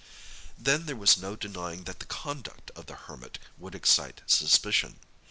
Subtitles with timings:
[0.57, 4.99] Then there was no denying that the conduct of the Hermit would excite suspicion.